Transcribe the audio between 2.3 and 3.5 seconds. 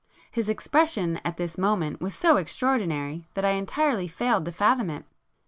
extraordinary, that I